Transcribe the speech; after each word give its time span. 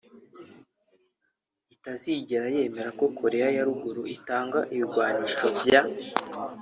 itazigera 1.75 2.47
yemera 2.55 2.89
ko 2.99 3.05
Korea 3.19 3.47
ya 3.55 3.63
Ruguru 3.67 4.01
itunga 4.15 4.59
ibigwanisho 4.73 5.47
vya 5.59 5.81